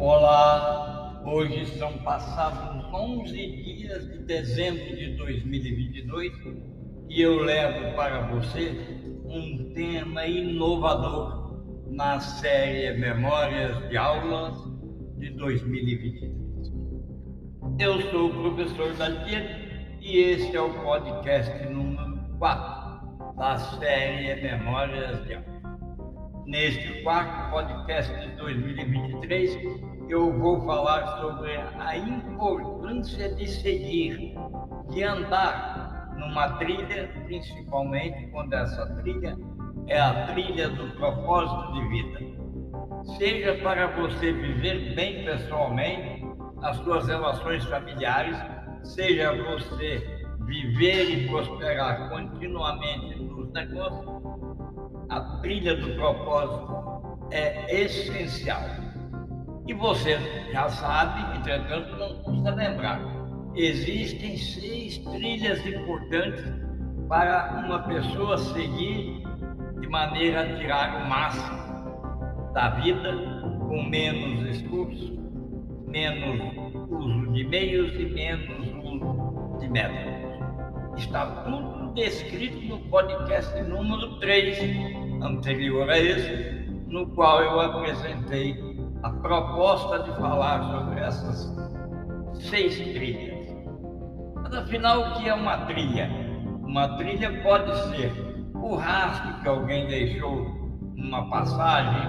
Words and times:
Olá, 0.00 1.20
hoje 1.26 1.66
são 1.76 1.92
passados 2.04 2.84
11 2.94 3.32
dias 3.32 4.08
de 4.08 4.18
dezembro 4.18 4.96
de 4.96 5.16
2022 5.16 6.32
e 7.08 7.20
eu 7.20 7.42
levo 7.42 7.96
para 7.96 8.28
você 8.28 8.78
um 9.24 9.72
tema 9.74 10.24
inovador 10.24 11.64
na 11.90 12.20
série 12.20 12.96
Memórias 12.96 13.88
de 13.88 13.96
Aulas 13.96 14.54
de 15.16 15.30
2023. 15.30 16.32
Eu 17.80 18.00
sou 18.12 18.28
o 18.28 18.54
professor 18.54 18.94
Daniel 18.94 19.42
e 20.00 20.16
este 20.16 20.56
é 20.56 20.60
o 20.60 20.72
podcast 20.84 21.66
número 21.66 22.20
4 22.38 23.34
da 23.36 23.56
série 23.58 24.42
Memórias 24.42 25.26
de 25.26 25.34
Aulas. 25.34 25.57
Neste 26.48 27.02
quarto 27.02 27.50
podcast 27.50 28.10
de 28.20 28.34
2023, 28.36 29.58
eu 30.08 30.32
vou 30.32 30.64
falar 30.64 31.20
sobre 31.20 31.54
a 31.78 31.94
importância 31.94 33.34
de 33.34 33.46
seguir, 33.46 34.34
de 34.88 35.04
andar 35.04 36.14
numa 36.16 36.56
trilha, 36.56 37.12
principalmente 37.26 38.28
quando 38.28 38.54
essa 38.54 38.86
trilha 38.94 39.36
é 39.88 40.00
a 40.00 40.26
trilha 40.28 40.70
do 40.70 40.90
propósito 40.96 41.70
de 41.74 41.88
vida. 41.90 42.18
Seja 43.18 43.54
para 43.62 43.88
você 43.88 44.32
viver 44.32 44.94
bem 44.94 45.26
pessoalmente, 45.26 46.26
as 46.62 46.78
suas 46.78 47.06
relações 47.08 47.62
familiares, 47.66 48.38
seja 48.84 49.34
você 49.34 50.18
viver 50.46 51.10
e 51.10 51.28
prosperar 51.28 52.08
continuamente 52.08 53.22
nos 53.22 53.52
negócios, 53.52 54.17
a 55.08 55.20
trilha 55.40 55.76
do 55.76 55.94
propósito 55.94 57.28
é 57.30 57.82
essencial. 57.82 58.62
E 59.66 59.74
você 59.74 60.18
já 60.52 60.68
sabe, 60.68 61.38
entretanto, 61.38 61.96
não 61.96 62.22
custa 62.22 62.54
lembrar. 62.54 63.00
Existem 63.54 64.36
seis 64.36 64.98
trilhas 64.98 65.64
importantes 65.66 66.44
para 67.08 67.62
uma 67.64 67.80
pessoa 67.80 68.38
seguir 68.38 69.22
de 69.80 69.88
maneira 69.88 70.42
a 70.42 70.56
tirar 70.56 71.02
o 71.02 71.08
máximo 71.08 72.52
da 72.52 72.70
vida 72.70 73.12
com 73.68 73.82
menos 73.82 74.56
esforço, 74.56 75.18
menos 75.86 76.40
uso 76.90 77.32
de 77.32 77.44
meios 77.44 77.94
e 77.94 78.06
menos 78.06 78.68
uso 78.84 79.58
de 79.60 79.68
métodos. 79.68 80.18
Está 80.96 81.26
tudo 81.44 81.92
descrito 81.94 82.60
no 82.66 82.78
podcast 82.90 83.60
número 83.62 84.18
3, 84.20 84.58
anterior 85.22 85.88
a 85.90 85.98
esse, 85.98 86.70
no 86.86 87.06
qual 87.08 87.42
eu 87.42 87.60
apresentei 87.60 88.56
a 89.02 89.10
proposta 89.10 90.00
de 90.00 90.10
falar 90.16 90.62
sobre 90.70 91.00
essas 91.00 91.56
seis 92.34 92.76
trilhas. 92.76 93.48
Mas 94.34 94.54
afinal, 94.54 95.00
o 95.00 95.12
que 95.14 95.28
é 95.28 95.34
uma 95.34 95.58
trilha? 95.66 96.10
Uma 96.62 96.96
trilha 96.96 97.42
pode 97.42 97.74
ser 97.90 98.12
o 98.54 98.74
rastro 98.76 99.40
que 99.42 99.48
alguém 99.48 99.86
deixou 99.86 100.46
numa 100.96 101.28
passagem, 101.30 102.08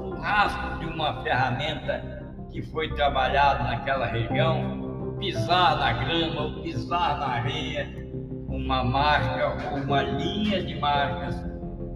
o 0.00 0.14
rastro 0.14 0.78
de 0.80 0.86
uma 0.86 1.22
ferramenta 1.22 2.16
que 2.50 2.62
foi 2.62 2.92
trabalhada 2.94 3.64
naquela 3.64 4.06
região, 4.06 5.16
pisar 5.18 5.76
na 5.78 5.92
grama, 5.92 6.42
ou 6.42 6.62
pisar 6.62 7.18
na 7.18 7.26
areia, 7.26 8.06
uma 8.48 8.84
marca 8.84 9.70
ou 9.70 9.82
uma 9.82 10.02
linha 10.02 10.62
de 10.62 10.74
marcas 10.78 11.45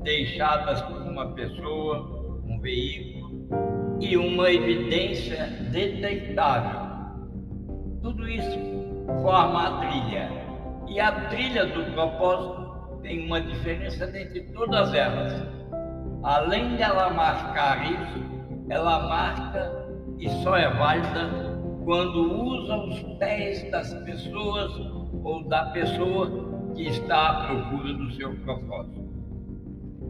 deixadas 0.02 0.80
por 0.82 1.02
uma 1.02 1.32
pessoa, 1.32 2.40
um 2.44 2.58
veículo 2.60 3.98
e 4.00 4.16
uma 4.16 4.50
evidência 4.50 5.46
detectável. 5.70 6.90
Tudo 8.02 8.28
isso 8.28 8.58
forma 9.22 9.68
a 9.68 9.86
trilha. 9.86 10.30
E 10.88 10.98
a 10.98 11.28
trilha 11.28 11.66
do 11.66 11.92
propósito 11.92 13.00
tem 13.02 13.26
uma 13.26 13.40
diferença 13.40 14.04
entre 14.18 14.40
todas 14.52 14.92
elas. 14.94 15.32
Além 16.22 16.76
dela 16.76 17.10
marcar 17.10 17.84
isso, 17.92 18.24
ela 18.68 19.08
marca 19.08 19.86
e 20.18 20.28
só 20.42 20.56
é 20.56 20.68
válida 20.68 21.30
quando 21.84 22.44
usa 22.44 22.76
os 22.76 23.02
pés 23.18 23.70
das 23.70 23.92
pessoas 24.04 24.70
ou 25.24 25.48
da 25.48 25.66
pessoa 25.66 26.72
que 26.74 26.82
está 26.82 27.28
à 27.28 27.46
procura 27.46 27.94
do 27.94 28.10
seu 28.12 28.34
propósito. 28.40 29.09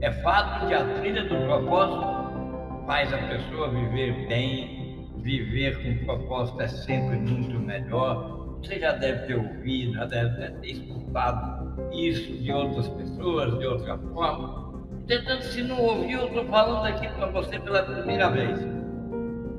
É 0.02 0.10
fato 0.10 0.66
que 0.66 0.72
a 0.72 0.84
trilha 0.94 1.24
do 1.24 1.36
propósito 1.44 2.86
faz 2.86 3.12
a 3.12 3.18
pessoa 3.18 3.68
viver 3.68 4.26
bem, 4.28 5.10
viver 5.18 5.76
com 5.82 6.06
propósito 6.06 6.62
é 6.62 6.68
sempre 6.68 7.18
muito 7.18 7.58
melhor. 7.58 8.56
Você 8.62 8.78
já 8.78 8.92
deve 8.92 9.26
ter 9.26 9.34
ouvido, 9.34 9.94
já 9.94 10.06
deve 10.06 10.50
ter 10.52 10.70
escutado 10.70 11.90
isso 11.92 12.32
de 12.32 12.50
outras 12.50 12.88
pessoas, 12.88 13.58
de 13.58 13.66
outra 13.66 13.98
forma. 13.98 14.72
Entretanto, 15.02 15.42
se 15.42 15.62
não 15.62 15.78
ouviu, 15.78 16.20
eu 16.20 16.26
estou 16.28 16.44
falando 16.46 16.86
aqui 16.86 17.06
para 17.06 17.26
você 17.26 17.58
pela 17.58 17.82
primeira 17.82 18.30
vez. 18.30 18.58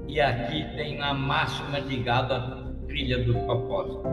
E 0.08 0.20
aqui 0.20 0.66
tem 0.76 1.00
a 1.02 1.14
máxima 1.14 1.78
ligada 1.80 2.38
à 2.38 2.64
trilha 2.88 3.24
do 3.24 3.36
propósito. 3.46 4.04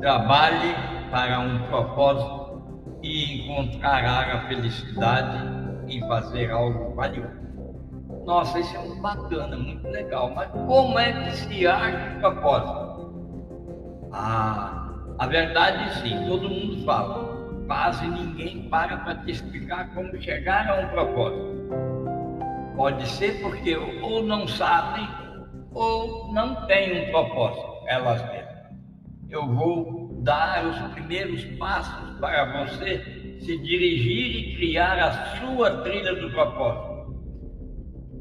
Trabalhe 0.00 0.72
para 1.10 1.40
um 1.40 1.58
propósito 1.66 2.62
e 3.02 3.40
encontrará 3.40 4.34
a 4.34 4.40
felicidade 4.46 5.53
em 5.88 6.00
fazer 6.08 6.50
algo 6.50 6.94
valioso. 6.94 7.44
Nossa, 8.24 8.58
isso 8.58 8.74
é 8.74 8.78
muito 8.80 9.02
bacana, 9.02 9.56
muito 9.56 9.86
legal, 9.88 10.32
mas 10.34 10.50
como 10.50 10.98
é 10.98 11.12
que 11.12 11.36
se 11.36 11.66
acha 11.66 12.16
o 12.16 12.20
propósito? 12.20 12.84
Ah, 14.12 14.90
a 15.18 15.26
verdade 15.26 15.94
sim, 16.00 16.26
todo 16.26 16.48
mundo 16.48 16.84
fala. 16.84 17.34
Quase 17.66 18.06
ninguém 18.06 18.68
para 18.68 18.98
para 18.98 19.14
te 19.16 19.30
explicar 19.30 19.92
como 19.94 20.20
chegar 20.20 20.68
a 20.68 20.80
um 20.80 20.88
propósito. 20.88 21.54
Pode 22.76 23.06
ser 23.08 23.40
porque 23.40 23.76
ou 23.76 24.22
não 24.22 24.46
sabem 24.46 25.08
ou 25.72 26.32
não 26.32 26.66
têm 26.66 27.08
um 27.08 27.10
propósito, 27.10 27.66
elas 27.86 28.22
mesmas. 28.30 28.54
Eu 29.30 29.46
vou 29.46 30.20
dar 30.22 30.64
os 30.64 30.78
primeiros 30.92 31.44
passos 31.56 32.18
para 32.18 32.64
você 32.64 33.13
se 33.44 33.58
dirigir 33.58 34.36
e 34.36 34.56
criar 34.56 34.98
a 34.98 35.12
sua 35.36 35.82
trilha 35.82 36.14
do 36.14 36.30
propósito. 36.30 36.94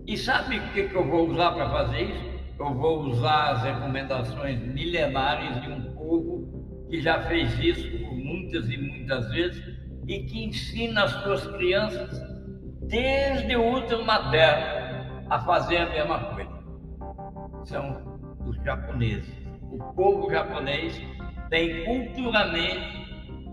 E 0.06 0.18
sabe 0.18 0.58
o 0.58 0.74
que, 0.74 0.90
eu 0.94 1.08
vou 1.08 1.30
usar 1.30 1.52
para 1.54 1.70
fazer 1.70 2.02
isso? 2.02 2.34
Eu 2.60 2.74
vou 2.74 3.04
usar 3.04 3.52
as 3.52 3.64
recomendações 3.64 4.60
milenares 4.60 5.62
de 5.62 5.72
um 5.72 5.94
povo 5.96 6.86
que 6.90 7.02
já 7.02 7.22
fez 7.22 7.58
isso 7.58 7.90
por 8.00 8.14
muitas 8.16 8.70
e 8.70 8.78
muitas 8.78 9.30
vezes 9.32 9.64
e 10.08 10.20
que 10.24 10.44
ensina 10.44 11.06
as 11.06 11.12
suas 11.24 11.48
crianças 11.56 12.22
desde 12.82 13.56
o 13.56 13.76
útero 13.76 14.06
materno 14.06 15.26
a 15.30 15.40
fazer 15.40 15.78
a 15.78 15.90
mesma 15.90 16.20
coisa. 16.20 16.52
São 17.64 18.20
os 18.46 18.58
japoneses. 18.64 19.34
O 19.72 19.78
povo 19.94 20.30
japonês 20.30 21.02
tem 21.50 21.86
culturalmente 21.86 23.04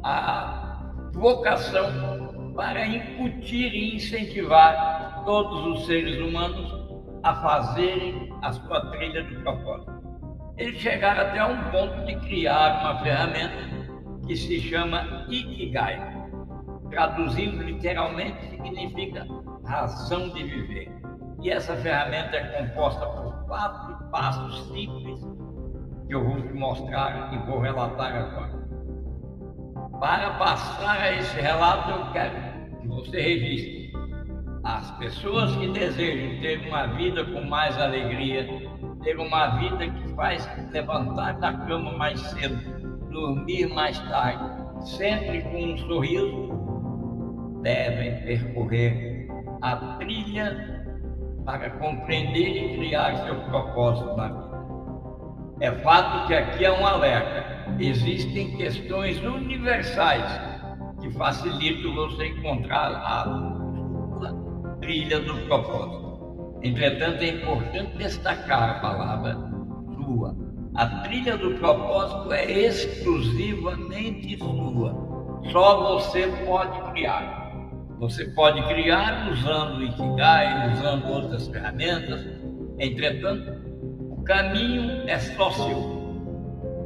a 0.03 0.70
vocação 1.13 2.53
para 2.55 2.87
incutir 2.87 3.73
e 3.73 3.97
incentivar 3.97 5.23
todos 5.25 5.67
os 5.67 5.87
seres 5.87 6.19
humanos 6.19 6.81
a 7.23 7.35
fazerem 7.35 8.33
a 8.43 8.53
sua 8.53 8.91
trilha 8.91 9.25
do 9.25 9.43
propósito. 9.43 10.01
Eles 10.57 10.79
chegaram 10.79 11.23
até 11.23 11.45
um 11.45 11.71
ponto 11.71 12.05
de 12.05 12.17
criar 12.17 12.81
uma 12.81 13.01
ferramenta 13.01 13.71
que 14.27 14.37
se 14.37 14.61
chama 14.61 15.27
Ikigai. 15.29 15.99
Traduzindo 16.91 17.63
literalmente, 17.63 18.51
significa 18.51 19.27
razão 19.65 20.29
de 20.31 20.43
viver. 20.43 20.93
E 21.43 21.51
essa 21.51 21.75
ferramenta 21.77 22.37
é 22.37 22.63
composta 22.63 23.07
por 23.07 23.33
quatro 23.47 24.11
passos 24.11 24.69
simples 24.69 25.21
que 26.07 26.15
eu 26.15 26.25
vou 26.25 26.43
te 26.43 26.53
mostrar 26.53 27.33
e 27.33 27.39
vou 27.47 27.61
relatar 27.61 28.15
agora. 28.15 28.60
Para 30.01 30.31
passar 30.31 31.13
esse 31.19 31.39
relato, 31.39 31.91
eu 31.91 32.13
quero 32.13 32.35
que 32.81 32.89
você 32.89 33.21
registre 33.21 33.93
as 34.65 34.91
pessoas 34.93 35.55
que 35.57 35.69
desejam 35.69 36.41
ter 36.41 36.67
uma 36.69 36.87
vida 36.87 37.23
com 37.27 37.43
mais 37.43 37.79
alegria, 37.79 38.49
ter 39.03 39.19
uma 39.19 39.59
vida 39.59 39.91
que 39.91 40.09
faz 40.15 40.49
levantar 40.73 41.39
da 41.39 41.53
cama 41.53 41.93
mais 41.99 42.19
cedo, 42.19 42.57
dormir 43.11 43.69
mais 43.75 43.99
tarde, 44.09 44.43
sempre 44.97 45.43
com 45.43 45.65
um 45.65 45.77
sorriso, 45.77 47.61
devem 47.63 48.23
percorrer 48.23 49.29
a 49.61 49.77
trilha 49.99 50.83
para 51.45 51.69
compreender 51.73 52.73
e 52.73 52.77
criar 52.79 53.17
seu 53.27 53.35
propósito 53.51 54.17
na 54.17 54.29
vida. 54.29 54.51
É 55.61 55.71
fato 55.83 56.27
que 56.27 56.35
aqui 56.35 56.65
é 56.65 56.73
um 56.73 56.87
alerta. 56.87 57.50
Existem 57.79 58.57
questões 58.57 59.21
universais 59.23 60.25
que 61.01 61.11
facilitam 61.13 61.95
você 61.95 62.27
encontrar 62.29 62.93
a 62.93 64.79
trilha 64.81 65.21
do 65.21 65.35
propósito. 65.47 66.59
Entretanto, 66.63 67.23
é 67.23 67.29
importante 67.29 67.97
destacar 67.97 68.71
a 68.71 68.81
palavra 68.81 69.37
sua. 69.95 70.37
A 70.75 70.87
trilha 71.03 71.37
do 71.37 71.53
propósito 71.59 72.33
é 72.33 72.51
exclusivamente 72.51 74.39
sua. 74.39 74.95
Só 75.51 75.99
você 75.99 76.27
pode 76.47 76.93
criar. 76.93 77.41
Você 77.99 78.25
pode 78.27 78.63
criar 78.69 79.31
usando 79.31 79.79
o 79.79 79.85
Ikigai, 79.85 80.73
usando 80.73 81.07
outras 81.09 81.49
ferramentas. 81.49 82.27
Entretanto, 82.79 83.53
o 84.11 84.23
caminho 84.23 85.09
é 85.09 85.19
só 85.19 85.51
seu. 85.51 86.00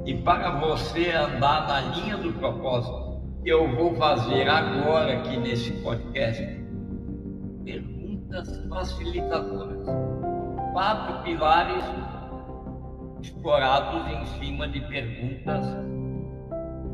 E 0.06 0.14
para 0.18 0.50
você 0.60 1.12
andar 1.12 1.66
na 1.66 1.80
linha 1.80 2.18
do 2.18 2.30
propósito, 2.34 3.22
eu 3.42 3.66
vou 3.74 3.94
fazer 3.94 4.46
agora 4.46 5.14
aqui 5.14 5.34
nesse 5.38 5.72
podcast 5.82 6.42
perguntas 7.64 8.66
facilitadoras. 8.68 9.86
Quatro 10.74 11.22
pilares 11.22 11.84
explorados 13.22 14.06
em 14.12 14.26
cima 14.38 14.68
de 14.68 14.80
perguntas, 14.82 15.64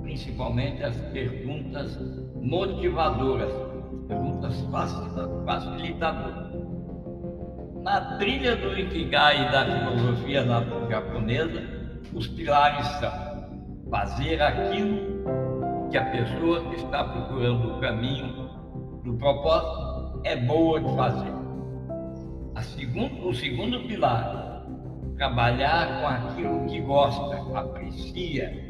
principalmente 0.02 0.84
as 0.84 0.96
perguntas 1.12 1.98
motivadoras, 2.36 3.52
perguntas 4.06 4.54
facilitadoras. 5.44 6.50
Na 7.82 8.18
trilha 8.18 8.54
do 8.54 8.78
Ikigai 8.78 9.50
da 9.50 9.64
filosofia 9.64 10.44
japonesa, 10.88 11.79
os 12.14 12.26
pilares 12.28 12.86
são 12.98 13.12
fazer 13.90 14.40
aquilo 14.40 15.88
que 15.90 15.98
a 15.98 16.04
pessoa 16.06 16.60
que 16.70 16.76
está 16.76 17.04
procurando 17.04 17.76
o 17.76 17.80
caminho 17.80 18.50
do 19.04 19.14
propósito 19.14 20.20
é 20.24 20.36
boa 20.36 20.80
de 20.80 20.96
fazer. 20.96 21.32
Segundo, 22.62 23.28
o 23.28 23.34
segundo 23.34 23.80
pilar, 23.88 24.64
trabalhar 25.16 26.00
com 26.00 26.06
aquilo 26.06 26.66
que 26.66 26.80
gosta, 26.80 27.58
aprecia. 27.58 28.68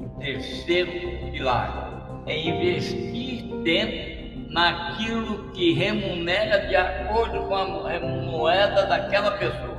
O 0.00 0.08
terceiro 0.18 1.30
pilar 1.30 2.22
é 2.26 2.48
investir 2.48 3.44
tempo 3.62 4.50
naquilo 4.50 5.50
que 5.50 5.74
remunera 5.74 6.66
de 6.66 6.76
acordo 6.76 7.42
com 7.46 7.54
a 7.54 8.00
moeda 8.30 8.86
daquela 8.86 9.32
pessoa. 9.32 9.74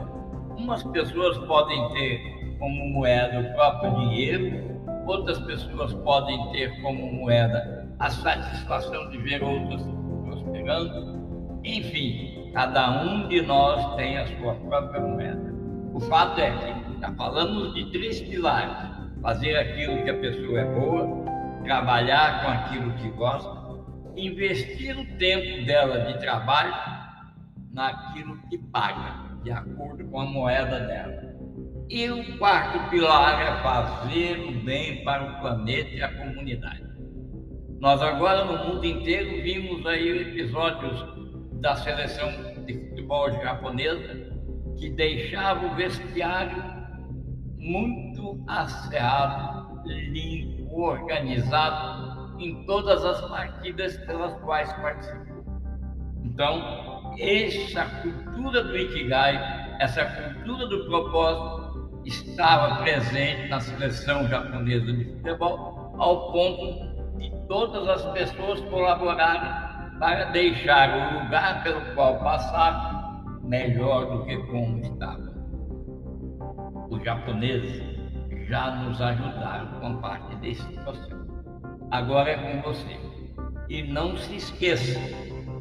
Umas 0.57 0.83
pessoas 0.83 1.37
podem 1.39 1.89
ter 1.89 2.34
como 2.57 2.89
moeda 2.89 3.39
o 3.39 3.53
próprio 3.53 3.95
dinheiro, 3.95 4.81
outras 5.05 5.39
pessoas 5.39 5.93
podem 5.93 6.51
ter 6.51 6.81
como 6.81 7.11
moeda 7.13 7.87
a 7.99 8.09
satisfação 8.09 9.09
de 9.09 9.17
ver 9.19 9.43
outras 9.43 9.81
prosperando. 10.23 11.59
Enfim, 11.63 12.51
cada 12.53 13.03
um 13.03 13.27
de 13.27 13.41
nós 13.41 13.95
tem 13.95 14.17
a 14.17 14.27
sua 14.27 14.55
própria 14.55 15.01
moeda. 15.01 15.53
O 15.93 15.99
fato 15.99 16.39
é 16.39 16.51
que 16.51 16.99
já 16.99 17.11
falamos 17.13 17.73
de 17.73 17.91
três 17.91 18.21
pilares: 18.21 18.75
fazer 19.21 19.57
aquilo 19.57 20.03
que 20.03 20.09
a 20.09 20.19
pessoa 20.19 20.59
é 20.59 20.65
boa, 20.65 21.25
trabalhar 21.63 22.43
com 22.43 22.51
aquilo 22.51 22.93
que 22.93 23.09
gosta, 23.11 23.55
investir 24.15 24.97
o 24.97 25.17
tempo 25.17 25.65
dela 25.65 25.99
de 26.11 26.19
trabalho 26.19 26.73
naquilo 27.71 28.37
que 28.49 28.57
paga, 28.57 29.37
de 29.43 29.51
acordo 29.51 30.05
com 30.05 30.21
a 30.21 30.25
moeda 30.25 30.79
dela. 30.81 31.24
E 31.87 32.09
o 32.09 32.37
quarto 32.39 32.89
pilar 32.89 33.39
é 33.39 33.61
fazer 33.61 34.39
o 34.39 34.63
bem 34.63 35.03
para 35.03 35.23
o 35.23 35.39
planeta 35.39 35.89
e 35.91 36.01
a 36.01 36.11
comunidade. 36.17 36.83
Nós 37.79 38.01
agora 38.01 38.45
no 38.45 38.57
mundo 38.65 38.85
inteiro 38.85 39.43
vimos 39.43 39.85
aí 39.85 40.21
episódios 40.21 41.05
da 41.61 41.75
seleção 41.75 42.31
de 42.65 42.89
futebol 42.89 43.31
japonesa 43.31 44.33
que 44.77 44.89
deixava 44.89 45.67
o 45.67 45.75
vestiário 45.75 46.63
muito 47.59 48.43
asseado, 48.47 49.79
limpo, 49.85 50.81
organizado 50.81 52.35
em 52.39 52.65
todas 52.65 53.05
as 53.05 53.21
partidas 53.29 53.95
pelas 54.05 54.33
quais 54.41 54.73
participou. 54.73 55.45
Então, 56.23 57.15
essa 57.19 57.85
cultura 58.01 58.63
do 58.63 58.75
Ikigai, 58.75 59.77
essa 59.79 60.03
cultura 60.05 60.67
do 60.67 60.85
propósito, 60.85 61.64
estava 62.05 62.83
presente 62.83 63.49
na 63.49 63.59
seleção 63.59 64.27
japonesa 64.27 64.93
de 64.93 65.05
futebol, 65.05 65.95
ao 65.97 66.31
ponto 66.31 67.17
de 67.17 67.31
todas 67.47 67.87
as 67.87 68.05
pessoas 68.13 68.61
colaborarem 68.61 69.99
para 69.99 70.25
deixar 70.25 70.89
o 70.89 71.23
lugar 71.23 71.63
pelo 71.63 71.81
qual 71.95 72.19
passaram 72.19 73.39
melhor 73.43 74.05
do 74.05 74.25
que 74.25 74.37
como 74.47 74.79
estava. 74.79 75.33
Os 76.89 77.03
japoneses 77.03 77.83
já 78.47 78.71
nos 78.75 79.01
ajudaram 79.01 79.79
com 79.79 79.97
parte 79.97 80.35
desse 80.37 80.67
processo. 80.79 81.25
Agora 81.91 82.29
é 82.29 82.37
com 82.37 82.61
você. 82.61 82.99
E 83.69 83.81
não 83.81 84.15
se 84.17 84.35
esqueça, 84.35 84.99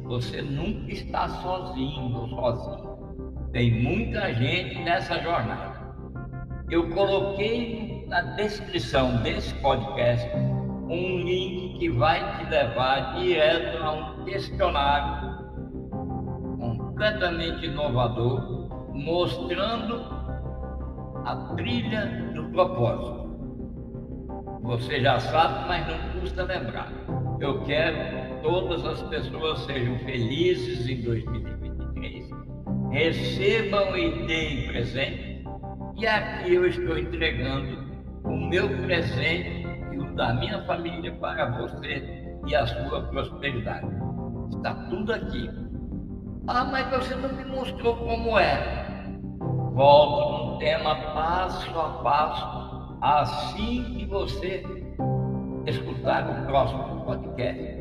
você 0.03 0.41
nunca 0.41 0.91
está 0.91 1.27
sozinho 1.27 2.15
ou 2.15 2.27
sozinho. 2.29 2.95
Tem 3.51 3.71
muita 3.71 4.33
gente 4.33 4.77
nessa 4.83 5.19
jornada 5.21 5.74
eu 6.69 6.89
coloquei 6.89 8.05
na 8.07 8.21
descrição 8.21 9.17
desse 9.17 9.53
podcast 9.55 10.27
um 10.89 11.19
link 11.19 11.77
que 11.77 11.89
vai 11.89 12.37
te 12.37 12.49
levar 12.49 13.15
direto 13.15 13.83
a 13.83 13.91
um 13.91 14.25
questionário 14.25 15.35
completamente 16.57 17.65
inovador, 17.65 18.67
mostrando 18.93 19.95
a 21.25 21.53
trilha 21.55 22.31
do 22.33 22.45
propósito. 22.45 23.25
Você 24.63 25.01
já 25.01 25.19
sabe, 25.19 25.67
mas 25.67 25.87
não 25.87 26.19
custa 26.19 26.43
lembrar. 26.43 26.91
Eu 27.39 27.61
quero 27.61 27.95
que 27.95 28.41
todas 28.41 28.83
as 28.85 29.03
pessoas 29.03 29.59
sejam 29.65 29.99
felizes 29.99 30.87
em 30.87 31.01
2023, 31.01 32.29
recebam 32.91 33.95
e 33.95 34.25
deem 34.25 34.67
presente 34.67 35.24
e 35.95 36.05
aqui 36.05 36.53
eu 36.53 36.67
estou 36.67 36.97
entregando 36.97 37.77
o 38.23 38.35
meu 38.49 38.67
presente 38.83 39.65
e 39.93 39.97
o 39.97 40.13
da 40.15 40.33
minha 40.33 40.61
família 40.65 41.13
para 41.13 41.51
você 41.57 42.03
e 42.45 42.55
a 42.55 42.67
sua 42.67 43.01
prosperidade. 43.03 43.87
Está 44.49 44.73
tudo 44.89 45.13
aqui. 45.13 45.49
Ah, 46.47 46.65
mas 46.65 46.89
você 46.89 47.15
não 47.15 47.31
me 47.33 47.45
mostrou 47.45 47.95
como 47.95 48.37
é. 48.37 48.85
Volto 49.73 50.51
no 50.53 50.59
tema 50.59 50.95
passo 51.13 51.79
a 51.79 51.89
passo, 52.03 52.97
assim 53.01 53.83
que 53.97 54.05
você 54.05 54.63
escutar 55.65 56.29
o 56.29 56.45
próximo 56.45 57.05
podcast, 57.05 57.77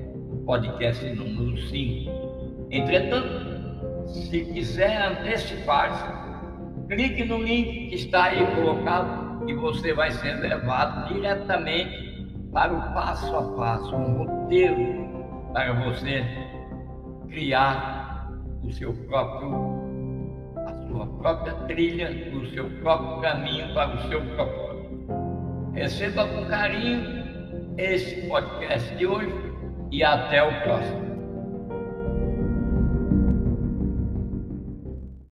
podcast 0.46 1.04
número 1.14 1.56
5. 1.58 2.68
Entretanto, 2.70 4.08
se 4.08 4.44
quiser 4.46 5.02
antecipar-se, 5.02 6.23
clique 6.88 7.24
no 7.24 7.38
link 7.38 7.88
que 7.88 7.94
está 7.94 8.24
aí 8.24 8.46
colocado 8.54 9.48
e 9.48 9.54
você 9.54 9.92
vai 9.92 10.10
ser 10.10 10.34
levado 10.34 11.12
diretamente 11.12 12.04
para 12.52 12.72
o 12.72 12.94
passo 12.94 13.36
a 13.36 13.42
passo, 13.56 13.94
um 13.94 14.24
roteiro 14.24 15.48
para 15.52 15.72
você 15.84 16.24
criar 17.28 18.30
o 18.62 18.72
seu 18.72 18.92
próprio, 18.92 20.54
a 20.56 20.88
sua 20.88 21.06
própria 21.18 21.54
trilha, 21.66 22.10
o 22.34 22.46
seu 22.46 22.70
próprio 22.80 23.20
caminho 23.20 23.74
para 23.74 23.94
o 23.94 24.08
seu 24.08 24.20
propósito. 24.20 24.74
Receba 25.74 26.26
com 26.28 26.44
carinho 26.46 27.24
esse 27.76 28.28
podcast 28.28 28.94
de 28.96 29.06
hoje 29.06 29.32
e 29.90 30.02
até 30.04 30.42
o 30.42 30.62
próximo. 30.62 31.03